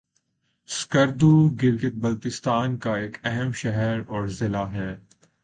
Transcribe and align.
سکردو 0.69 1.49
گلگت 1.63 1.93
بلتستان 1.95 2.77
کا 2.77 2.95
ایک 2.95 3.17
اہم 3.23 3.51
شہر 3.51 3.99
اور 4.07 4.27
ضلع 4.29 4.65
ہے 4.67 4.95